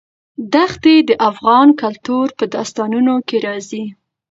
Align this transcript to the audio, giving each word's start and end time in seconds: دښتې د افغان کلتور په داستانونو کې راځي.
دښتې 0.53 0.95
د 1.09 1.11
افغان 1.29 1.67
کلتور 1.81 2.27
په 2.37 2.45
داستانونو 2.55 3.13
کې 3.27 3.37
راځي. 3.47 3.85